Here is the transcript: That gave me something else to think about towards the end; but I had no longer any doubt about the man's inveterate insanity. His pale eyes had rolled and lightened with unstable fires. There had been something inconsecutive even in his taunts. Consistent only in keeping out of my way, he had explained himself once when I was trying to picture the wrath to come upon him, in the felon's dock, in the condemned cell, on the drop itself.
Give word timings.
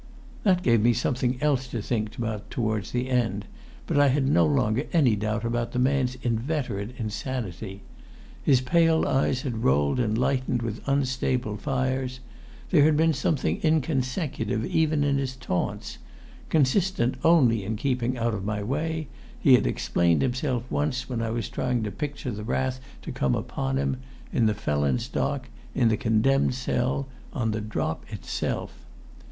That 0.41 0.63
gave 0.63 0.81
me 0.81 0.93
something 0.93 1.37
else 1.43 1.67
to 1.67 1.79
think 1.79 2.17
about 2.17 2.49
towards 2.49 2.89
the 2.89 3.07
end; 3.07 3.45
but 3.85 3.99
I 3.99 4.07
had 4.07 4.27
no 4.27 4.47
longer 4.47 4.87
any 4.91 5.15
doubt 5.15 5.45
about 5.45 5.73
the 5.73 5.77
man's 5.77 6.15
inveterate 6.23 6.95
insanity. 6.97 7.83
His 8.41 8.61
pale 8.61 9.07
eyes 9.07 9.43
had 9.43 9.63
rolled 9.63 9.99
and 9.99 10.17
lightened 10.17 10.63
with 10.63 10.81
unstable 10.87 11.55
fires. 11.57 12.19
There 12.71 12.83
had 12.83 12.97
been 12.97 13.13
something 13.13 13.59
inconsecutive 13.61 14.65
even 14.65 15.03
in 15.03 15.19
his 15.19 15.35
taunts. 15.35 15.99
Consistent 16.49 17.13
only 17.23 17.63
in 17.63 17.75
keeping 17.75 18.17
out 18.17 18.33
of 18.33 18.43
my 18.43 18.63
way, 18.63 19.07
he 19.39 19.53
had 19.53 19.67
explained 19.67 20.23
himself 20.23 20.63
once 20.71 21.07
when 21.09 21.21
I 21.21 21.29
was 21.29 21.47
trying 21.47 21.83
to 21.83 21.91
picture 21.91 22.31
the 22.31 22.43
wrath 22.43 22.79
to 23.03 23.11
come 23.11 23.35
upon 23.35 23.77
him, 23.77 23.97
in 24.33 24.47
the 24.47 24.55
felon's 24.55 25.07
dock, 25.07 25.49
in 25.75 25.89
the 25.89 25.95
condemned 25.95 26.55
cell, 26.55 27.07
on 27.33 27.51
the 27.51 27.61
drop 27.61 28.11
itself. 28.11 28.83